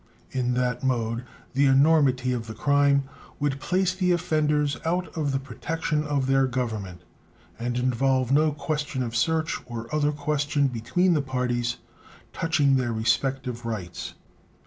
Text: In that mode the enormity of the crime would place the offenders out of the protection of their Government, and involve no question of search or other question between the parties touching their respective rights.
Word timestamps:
In 0.31 0.55
that 0.55 0.83
mode 0.83 1.25
the 1.53 1.67
enormity 1.67 2.31
of 2.31 2.47
the 2.47 2.55
crime 2.55 3.03
would 3.39 3.59
place 3.59 3.93
the 3.93 4.11
offenders 4.13 4.75
out 4.83 5.15
of 5.15 5.31
the 5.31 5.37
protection 5.37 6.03
of 6.03 6.25
their 6.25 6.47
Government, 6.47 7.03
and 7.59 7.77
involve 7.77 8.31
no 8.31 8.51
question 8.51 9.03
of 9.03 9.15
search 9.15 9.59
or 9.67 9.93
other 9.93 10.11
question 10.11 10.65
between 10.65 11.13
the 11.13 11.21
parties 11.21 11.77
touching 12.33 12.77
their 12.77 12.91
respective 12.91 13.63
rights. 13.63 14.15